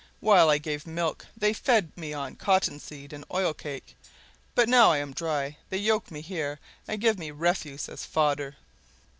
[0.19, 3.95] While I gave milk they fed me on cottonseed and oil cake,
[4.55, 8.55] but now I am dry they yoke me here, and give me refuse as fodder!"